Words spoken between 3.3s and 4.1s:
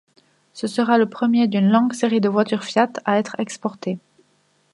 exportées.